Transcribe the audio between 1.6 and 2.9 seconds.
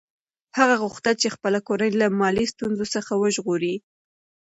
کورنۍ له مالي ستونزو